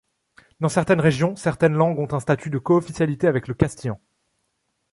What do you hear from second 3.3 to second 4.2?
le castillan.